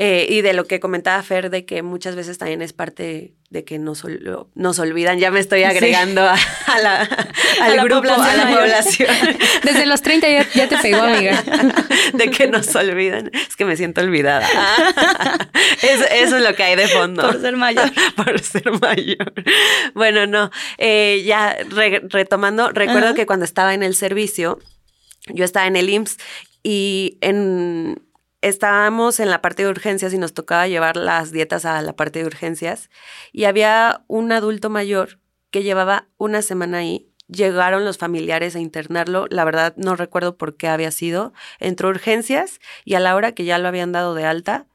[0.00, 3.64] eh, y de lo que comentaba Fer, de que muchas veces también es parte de
[3.64, 4.04] que nos,
[4.54, 5.18] nos olvidan.
[5.18, 6.38] Ya me estoy agregando a,
[6.80, 7.00] la,
[7.60, 9.10] al grupo, a la población.
[9.64, 11.42] Desde los 30 ya, te pegó, amiga.
[12.14, 13.32] De que nos olvidan.
[13.32, 14.46] Es que me siento olvidada.
[15.82, 17.22] Eso, es lo que hay de fondo.
[17.22, 17.90] Por ser mayor.
[18.14, 19.32] Por ser mayor.
[19.94, 20.52] Bueno, no.
[20.78, 21.56] Eh, ya
[22.08, 24.60] retomando, recuerdo que cuando estaba en el servicio,
[25.26, 26.18] yo estaba en el IMSS
[26.62, 28.00] y en
[28.40, 32.20] estábamos en la parte de urgencias y nos tocaba llevar las dietas a la parte
[32.20, 32.90] de urgencias
[33.32, 35.18] y había un adulto mayor
[35.50, 37.10] que llevaba una semana ahí.
[37.26, 41.32] Llegaron los familiares a internarlo, la verdad no recuerdo por qué había sido.
[41.58, 44.66] Entró urgencias y a la hora que ya lo habían dado de alta,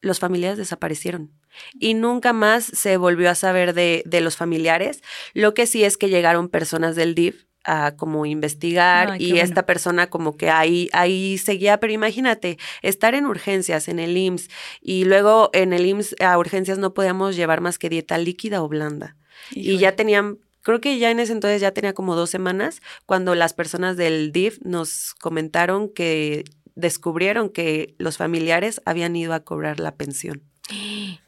[0.00, 1.32] los familiares desaparecieron
[1.78, 5.02] y nunca más se volvió a saber de, de, los familiares.
[5.32, 10.08] Lo que sí es que llegaron personas del DIF a como investigar y esta persona
[10.08, 14.48] como que ahí, ahí seguía, pero imagínate, estar en urgencias en el IMSS
[14.80, 18.68] y luego en el IMSS a urgencias no podíamos llevar más que dieta líquida o
[18.68, 19.16] blanda.
[19.50, 23.34] Y ya tenían, creo que ya en ese entonces ya tenía como dos semanas cuando
[23.34, 29.80] las personas del DIF nos comentaron que descubrieron que los familiares habían ido a cobrar
[29.80, 30.42] la pensión.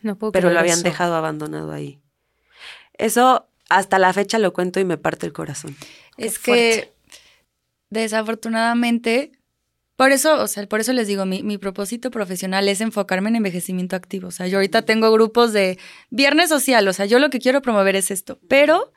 [0.02, 2.00] No puedo pero lo habían dejado abandonado ahí.
[2.94, 5.76] Eso hasta la fecha lo cuento y me parte el corazón.
[6.16, 6.92] Es que
[7.90, 9.32] desafortunadamente,
[9.96, 13.36] por eso, o sea, por eso les digo, mi, mi, propósito profesional es enfocarme en
[13.36, 14.28] envejecimiento activo.
[14.28, 15.78] O sea, yo ahorita tengo grupos de
[16.10, 18.92] viernes social, o sea, yo lo que quiero promover es esto, pero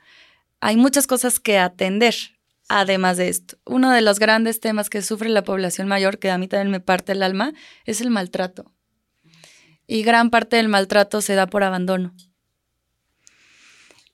[0.60, 2.14] hay muchas cosas que atender.
[2.72, 6.38] Además de esto, uno de los grandes temas que sufre la población mayor, que a
[6.38, 7.52] mí también me parte el alma,
[7.84, 8.72] es el maltrato.
[9.88, 12.14] Y gran parte del maltrato se da por abandono.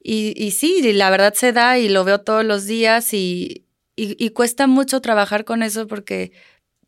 [0.08, 3.66] Y, y sí, la verdad se da y lo veo todos los días y,
[3.96, 6.30] y, cuesta mucho trabajar con eso porque,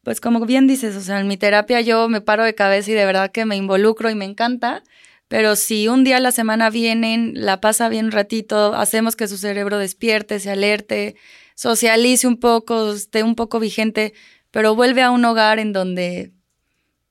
[0.05, 2.95] pues como bien dices, o sea, en mi terapia yo me paro de cabeza y
[2.95, 4.85] de verdad que me involucro y me encanta,
[5.27, 9.27] pero si un día a la semana vienen, la pasa bien un ratito, hacemos que
[9.27, 11.17] su cerebro despierte, se alerte,
[11.57, 14.15] socialice un poco, esté un poco vigente,
[14.53, 16.31] pero vuelve a un hogar en donde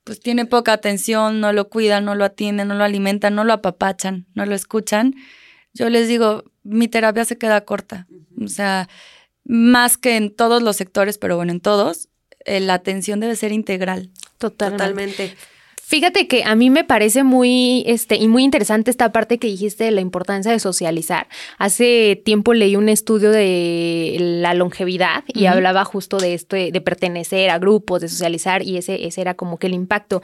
[0.04, 3.52] pues tiene poca atención, no lo cuidan, no lo atienden, no lo alimentan, no lo
[3.52, 5.14] apapachan, no lo escuchan,
[5.78, 8.06] yo les digo, mi terapia se queda corta.
[8.42, 8.88] O sea,
[9.44, 12.08] más que en todos los sectores, pero bueno, en todos,
[12.44, 14.10] eh, la atención debe ser integral.
[14.38, 15.36] Totalmente.
[15.88, 19.84] Fíjate que a mí me parece muy este y muy interesante esta parte que dijiste
[19.84, 21.28] de la importancia de socializar.
[21.56, 27.48] Hace tiempo leí un estudio de la longevidad y hablaba justo de esto de, pertenecer
[27.48, 30.20] a grupos, de socializar y ese, ese era como que el impacto.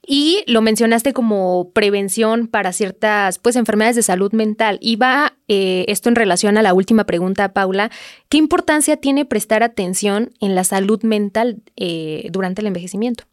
[0.00, 4.78] Y lo mencionaste como prevención para ciertas pues, enfermedades de salud mental.
[4.80, 7.90] Y va eh, esto en relación a la última pregunta, Paula.
[8.30, 13.24] ¿Qué importancia tiene prestar atención en la salud mental eh, durante el envejecimiento?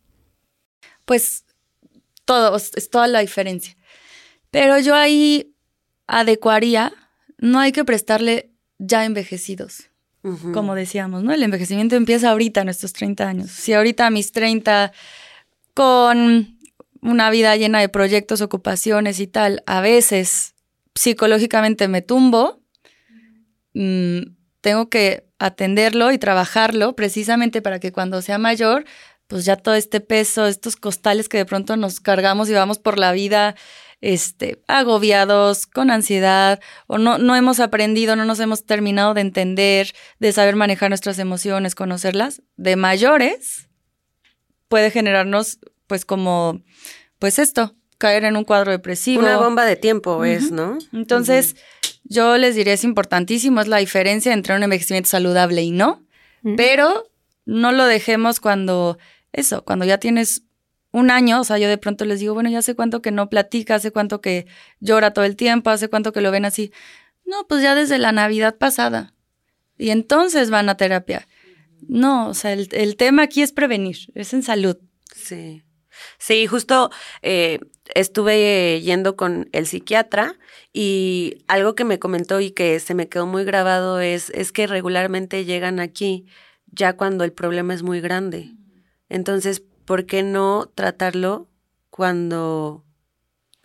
[1.06, 1.46] Pues
[2.30, 3.76] todo, es toda la diferencia.
[4.52, 5.56] Pero yo ahí
[6.06, 6.94] adecuaría,
[7.40, 9.90] no hay que prestarle ya envejecidos.
[10.54, 11.34] Como decíamos, ¿no?
[11.34, 13.50] El envejecimiento empieza ahorita, a nuestros 30 años.
[13.50, 14.92] Si ahorita a mis 30,
[15.74, 16.60] con
[17.02, 20.54] una vida llena de proyectos, ocupaciones y tal, a veces
[20.94, 22.62] psicológicamente me tumbo,
[23.74, 24.20] mm,
[24.62, 28.86] tengo que atenderlo y trabajarlo precisamente para que cuando sea mayor,
[29.30, 32.98] pues ya todo este peso, estos costales que de pronto nos cargamos y vamos por
[32.98, 33.56] la vida
[34.02, 39.94] este, agobiados, con ansiedad, o no, no hemos aprendido, no nos hemos terminado de entender,
[40.20, 43.70] de saber manejar nuestras emociones, conocerlas, de mayores,
[44.68, 46.64] puede generarnos, pues, como,
[47.20, 49.22] pues esto, caer en un cuadro depresivo.
[49.22, 50.80] Una bomba de tiempo es, ¿no?
[50.92, 51.56] Entonces,
[52.04, 56.04] yo les diría, es importantísimo, es la diferencia entre un envejecimiento saludable y no,
[56.58, 57.12] pero
[57.46, 58.98] no lo dejemos cuando,
[59.32, 60.44] eso, cuando ya tienes
[60.92, 63.30] un año, o sea, yo de pronto les digo, bueno, ya sé cuánto que no
[63.30, 64.48] platica, hace cuánto que
[64.80, 66.72] llora todo el tiempo, hace cuánto que lo ven así.
[67.26, 69.14] No, pues ya desde la Navidad pasada.
[69.78, 71.28] Y entonces van a terapia.
[71.88, 74.78] No, o sea, el, tema aquí es prevenir, es en salud.
[75.16, 75.64] Sí.
[76.18, 77.60] Sí, justo eh,
[77.94, 80.38] estuve yendo con el psiquiatra
[80.74, 84.66] y algo que me comentó y que se me quedó muy grabado es, es que
[84.66, 86.26] regularmente llegan aquí
[86.68, 88.52] ya cuando el problema es muy grande.
[89.10, 91.50] Entonces, ¿por qué no tratarlo
[91.90, 92.86] cuando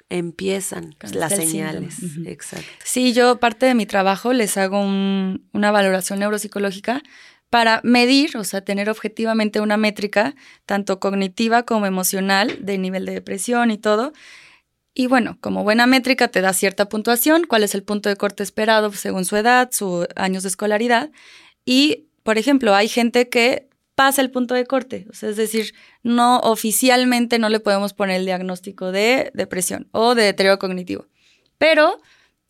[0.09, 1.96] empiezan las señales?
[2.26, 2.66] Exacto.
[2.83, 7.02] Sí, yo parte de mi trabajo les hago una valoración neuropsicológica
[7.50, 10.35] para medir, o sea, tener objetivamente una métrica,
[10.66, 14.12] tanto cognitiva como emocional, de nivel de depresión y todo.
[14.92, 18.42] Y bueno, como buena métrica te da cierta puntuación, cuál es el punto de corte
[18.42, 21.11] esperado según su edad, sus años de escolaridad.
[21.64, 25.07] Y, por ejemplo, hay gente que pasa el punto de corte.
[25.11, 30.14] O sea, es decir, no oficialmente no le podemos poner el diagnóstico de depresión o
[30.14, 31.07] de deterioro cognitivo.
[31.59, 32.00] Pero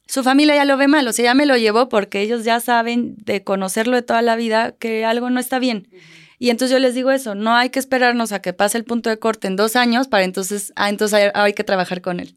[0.06, 2.60] su familia ya lo ve mal, o sea, ya me lo llevó porque ellos ya
[2.60, 5.88] saben de conocerlo de toda la vida que algo no está bien.
[6.38, 9.08] Y entonces yo les digo eso, no hay que esperarnos a que pase el punto
[9.08, 12.34] de corte en dos años para entonces, ah, entonces hay, hay que trabajar con él.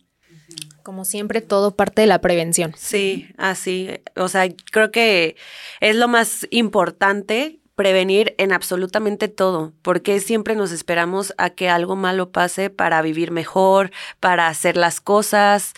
[0.84, 2.74] Como siempre, todo parte de la prevención.
[2.78, 3.90] Sí, así.
[4.16, 5.36] O sea, creo que
[5.82, 11.96] es lo más importante prevenir en absolutamente todo, porque siempre nos esperamos a que algo
[11.96, 15.74] malo pase para vivir mejor, para hacer las cosas.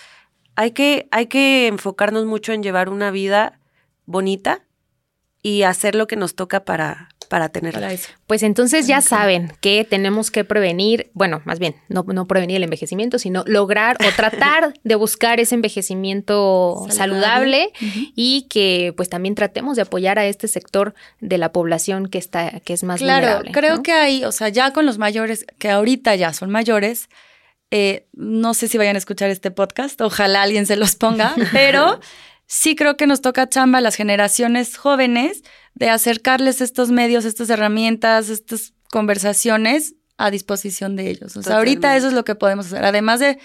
[0.55, 3.59] Hay que, hay que enfocarnos mucho en llevar una vida
[4.05, 4.63] bonita
[5.43, 7.91] y hacer lo que nos toca para, para tenerla.
[8.27, 12.63] Pues entonces ya saben que tenemos que prevenir, bueno, más bien, no, no prevenir el
[12.63, 17.71] envejecimiento, sino lograr o tratar de buscar ese envejecimiento saludable,
[18.15, 22.59] y que pues también tratemos de apoyar a este sector de la población que está,
[22.61, 26.15] que es más claro, creo que hay, o sea, ya con los mayores, que ahorita
[26.15, 27.09] ya son mayores,
[27.71, 31.99] eh, no sé si vayan a escuchar este podcast, ojalá alguien se los ponga, pero
[32.49, 35.43] sí creo que nos toca chamba a las generaciones jóvenes
[35.75, 41.37] de acercarles estos medios, estas herramientas, estas conversaciones a disposición de ellos.
[41.37, 42.83] O sea, ahorita eso es lo que podemos hacer.
[42.83, 43.37] Además de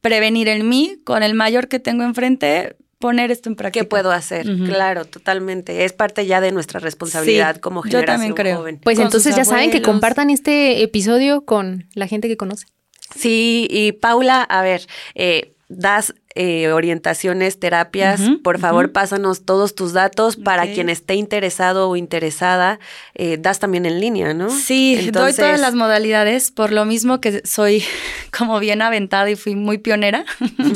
[0.00, 3.84] prevenir en mí, con el mayor que tengo enfrente, poner esto en práctica.
[3.84, 4.46] ¿Qué puedo hacer?
[4.64, 5.84] Claro, totalmente.
[5.84, 8.58] Es parte ya de nuestra responsabilidad como generación yo también creo.
[8.58, 8.80] joven.
[8.82, 12.66] Pues entonces ya saben que compartan este episodio con la gente que conoce.
[13.14, 19.94] Sí, y Paula, a ver, eh, das eh, orientaciones, terapias, por favor pásanos todos tus
[19.94, 22.78] datos para quien esté interesado o interesada.
[23.14, 24.50] Eh, das también en línea, ¿no?
[24.50, 27.82] Sí, doy todas las modalidades, por lo mismo que soy
[28.36, 30.26] como bien aventada y fui muy pionera.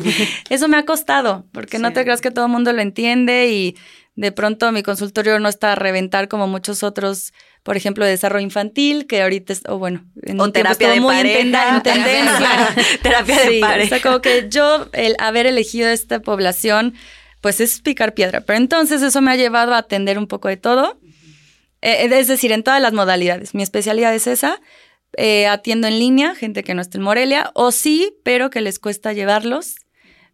[0.48, 3.76] Eso me ha costado, porque no te creas que todo el mundo lo entiende y
[4.16, 8.44] de pronto mi consultorio no está a reventar como muchos otros por ejemplo, de desarrollo
[8.44, 12.74] infantil, que ahorita, o bueno, en o terapia de muy pareja, en, tendencia.
[13.02, 13.84] terapia de pareja.
[13.84, 16.94] O sea, como que yo, el haber elegido esta población,
[17.40, 18.40] pues es picar piedra.
[18.42, 20.98] Pero entonces eso me ha llevado a atender un poco de todo.
[21.82, 23.54] Eh, es decir, en todas las modalidades.
[23.54, 24.60] Mi especialidad es esa.
[25.16, 28.78] Eh, atiendo en línea, gente que no está en Morelia, o sí, pero que les
[28.78, 29.76] cuesta llevarlos.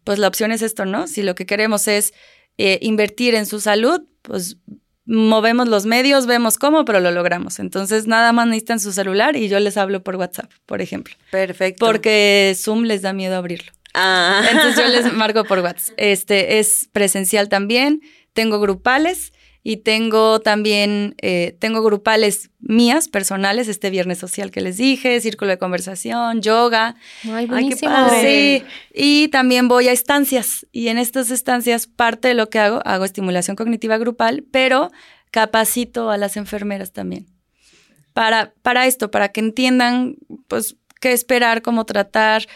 [0.05, 1.07] Pues la opción es esto, ¿no?
[1.07, 2.12] Si lo que queremos es
[2.59, 4.59] eh, invertir en su salud, pues
[5.07, 7.59] movemos los medios, vemos cómo, pero lo logramos.
[7.59, 11.14] Entonces, nada más necesitan su celular y yo les hablo por WhatsApp, por ejemplo.
[11.31, 11.87] Perfecto.
[11.87, 13.73] Porque Zoom les da miedo abrirlo.
[13.95, 14.45] Ah.
[14.51, 15.95] Entonces yo les marco por WhatsApp.
[15.97, 18.03] Este es presencial también.
[18.35, 19.33] Tengo grupales
[19.69, 25.51] y tengo también, eh, tengo grupales mías, personales, este viernes social que les dije, círculo
[25.51, 26.95] de conversación, yoga.
[27.29, 27.93] Ay, buenísimo.
[28.21, 28.62] Sí,
[28.95, 30.69] y también voy a estancias.
[30.71, 34.93] Y en estas estancias, parte de lo que hago, hago estimulación cognitiva grupal, pero
[35.33, 37.27] capacito a las enfermeras también.
[38.12, 40.14] Para, para esto, para que entiendan,
[40.47, 42.47] pues, qué esperar, cómo tratar,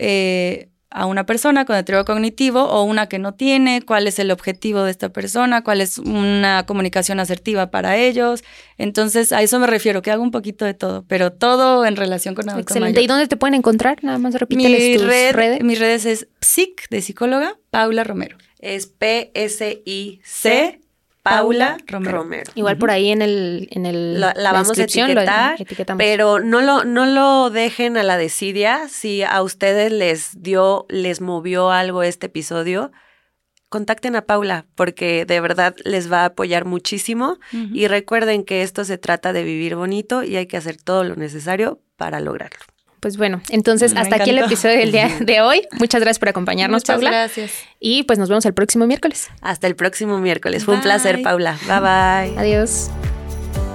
[0.00, 4.30] eh, a una persona con deterioro cognitivo o una que no tiene, cuál es el
[4.30, 8.42] objetivo de esta persona, cuál es una comunicación asertiva para ellos.
[8.78, 12.34] Entonces, a eso me refiero, que hago un poquito de todo, pero todo en relación
[12.34, 13.02] con adulto Excelente.
[13.02, 14.02] ¿Y dónde te pueden encontrar?
[14.02, 15.62] Nada más repíteles Mi tus red, redes.
[15.62, 18.38] Mis redes es psic de psicóloga Paula Romero.
[18.58, 20.80] Es P-S-I-C
[21.30, 22.52] Paula Romero.
[22.54, 25.98] Igual por ahí en el en el La, la vamos a lo etiquetar, etiquetamos.
[25.98, 28.88] pero no lo, no lo dejen a la desidia.
[28.88, 32.92] Si a ustedes les dio, les movió algo este episodio,
[33.68, 37.38] contacten a Paula porque de verdad les va a apoyar muchísimo.
[37.52, 41.16] Y recuerden que esto se trata de vivir bonito y hay que hacer todo lo
[41.16, 42.58] necesario para lograrlo.
[43.00, 45.66] Pues bueno, entonces Me hasta aquí el episodio del día de hoy.
[45.78, 47.10] Muchas gracias por acompañarnos, Muchas Paula.
[47.10, 47.52] gracias.
[47.78, 49.28] Y pues nos vemos el próximo miércoles.
[49.42, 50.64] Hasta el próximo miércoles.
[50.64, 51.56] Fue un placer, Paula.
[51.66, 52.38] Bye bye.
[52.38, 52.90] Adiós.